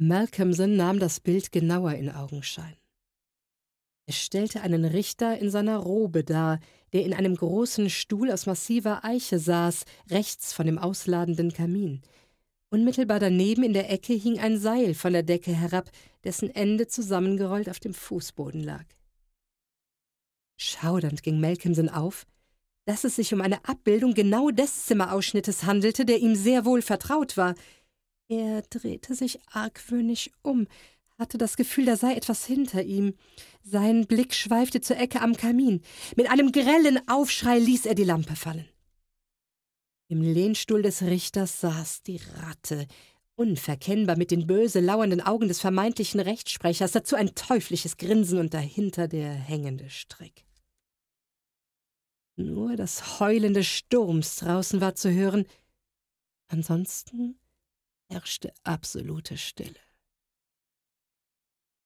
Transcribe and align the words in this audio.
Malcolmson 0.00 0.76
nahm 0.76 1.00
das 1.00 1.18
Bild 1.18 1.50
genauer 1.50 1.94
in 1.94 2.08
Augenschein. 2.08 2.76
Es 4.06 4.16
stellte 4.16 4.60
einen 4.62 4.84
Richter 4.84 5.38
in 5.38 5.50
seiner 5.50 5.76
Robe 5.76 6.22
dar, 6.22 6.60
der 6.92 7.04
in 7.04 7.12
einem 7.12 7.34
großen 7.34 7.90
Stuhl 7.90 8.30
aus 8.30 8.46
massiver 8.46 9.04
Eiche 9.04 9.40
saß, 9.40 9.84
rechts 10.08 10.52
von 10.52 10.66
dem 10.66 10.78
ausladenden 10.78 11.52
Kamin. 11.52 12.00
Unmittelbar 12.70 13.18
daneben 13.18 13.64
in 13.64 13.72
der 13.72 13.90
Ecke 13.90 14.12
hing 14.12 14.38
ein 14.38 14.56
Seil 14.56 14.94
von 14.94 15.12
der 15.12 15.24
Decke 15.24 15.52
herab, 15.52 15.90
dessen 16.22 16.48
Ende 16.54 16.86
zusammengerollt 16.86 17.68
auf 17.68 17.80
dem 17.80 17.92
Fußboden 17.92 18.62
lag. 18.62 18.84
Schaudernd 20.56 21.22
ging 21.22 21.40
Malcolmson 21.40 21.88
auf, 21.88 22.24
dass 22.88 23.04
es 23.04 23.16
sich 23.16 23.34
um 23.34 23.42
eine 23.42 23.62
Abbildung 23.66 24.14
genau 24.14 24.50
des 24.50 24.86
Zimmerausschnittes 24.86 25.64
handelte, 25.64 26.06
der 26.06 26.20
ihm 26.20 26.34
sehr 26.34 26.64
wohl 26.64 26.82
vertraut 26.82 27.36
war. 27.36 27.54
Er 28.28 28.62
drehte 28.62 29.14
sich 29.14 29.40
argwöhnisch 29.46 30.30
um, 30.42 30.68
hatte 31.18 31.38
das 31.38 31.56
Gefühl, 31.56 31.86
da 31.86 31.96
sei 31.96 32.14
etwas 32.14 32.44
hinter 32.44 32.82
ihm. 32.82 33.14
Sein 33.62 34.06
Blick 34.06 34.34
schweifte 34.34 34.80
zur 34.80 34.98
Ecke 34.98 35.20
am 35.20 35.34
Kamin. 35.34 35.82
Mit 36.16 36.30
einem 36.30 36.52
grellen 36.52 37.00
Aufschrei 37.08 37.58
ließ 37.58 37.86
er 37.86 37.94
die 37.94 38.04
Lampe 38.04 38.36
fallen. 38.36 38.68
Im 40.08 40.22
Lehnstuhl 40.22 40.82
des 40.82 41.02
Richters 41.02 41.60
saß 41.60 42.02
die 42.02 42.20
Ratte, 42.36 42.86
unverkennbar 43.34 44.16
mit 44.16 44.30
den 44.30 44.46
böse 44.46 44.80
lauernden 44.80 45.20
Augen 45.20 45.48
des 45.48 45.60
vermeintlichen 45.60 46.20
Rechtsprechers, 46.20 46.92
dazu 46.92 47.16
ein 47.16 47.34
teuflisches 47.34 47.96
Grinsen 47.96 48.38
und 48.38 48.54
dahinter 48.54 49.08
der 49.08 49.32
hängende 49.32 49.90
Strick. 49.90 50.44
Nur 52.36 52.76
das 52.76 53.20
Heulen 53.20 53.54
des 53.54 53.66
Sturms 53.66 54.36
draußen 54.36 54.80
war 54.80 54.94
zu 54.94 55.12
hören, 55.12 55.44
ansonsten 56.48 57.38
herrschte 58.18 58.52
absolute 58.64 59.36
Stille. 59.36 59.87